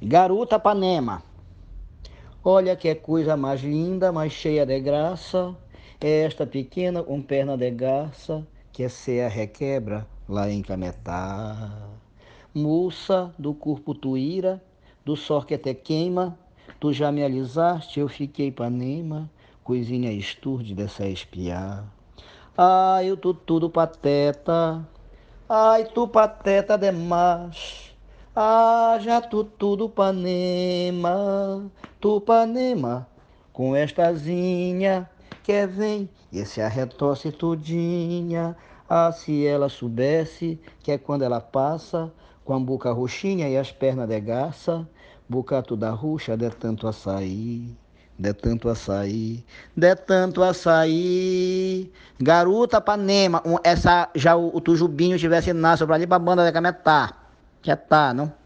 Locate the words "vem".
35.66-36.08